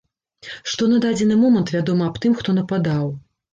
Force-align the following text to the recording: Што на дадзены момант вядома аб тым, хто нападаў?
Што 0.73 0.87
на 0.93 1.01
дадзены 1.03 1.37
момант 1.43 1.75
вядома 1.77 2.03
аб 2.09 2.19
тым, 2.25 2.41
хто 2.43 2.59
нападаў? 2.59 3.15